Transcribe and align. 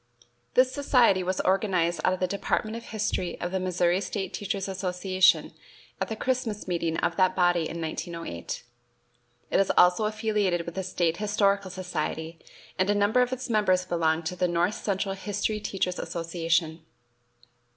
This 0.55 0.71
society 0.73 1.21
was 1.21 1.39
organized 1.41 2.01
out 2.03 2.13
of 2.13 2.19
the 2.19 2.25
Department 2.25 2.75
of 2.75 2.85
History 2.85 3.39
of 3.39 3.51
the 3.51 3.59
Missouri 3.59 4.01
State 4.01 4.33
Teachers' 4.33 4.67
Association 4.67 5.53
at 6.01 6.07
the 6.07 6.15
Christmas 6.15 6.67
meeting 6.67 6.97
of 6.97 7.17
that 7.17 7.35
body 7.35 7.69
in 7.69 7.79
1908. 7.79 8.63
It 9.51 9.59
is 9.59 9.71
also 9.77 10.05
affiliated 10.05 10.65
with 10.65 10.73
the 10.73 10.81
State 10.81 11.17
Historical 11.17 11.69
Society, 11.69 12.39
and 12.79 12.89
a 12.89 12.95
number 12.95 13.21
of 13.21 13.31
its 13.31 13.47
members 13.47 13.85
belong 13.85 14.23
to 14.23 14.35
the 14.35 14.47
North 14.47 14.73
Central 14.73 15.13
History 15.13 15.59
Teachers' 15.59 15.99
Association. 15.99 16.83